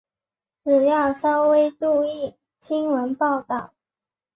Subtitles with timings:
[0.63, 3.71] 只要稍微注意新闻报导